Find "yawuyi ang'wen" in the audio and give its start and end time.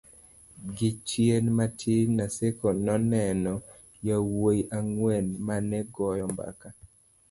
4.07-5.25